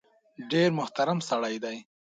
ډېر 0.51 0.69
محترم 0.79 1.19
سړی 1.29 1.55
دی. 1.63 1.77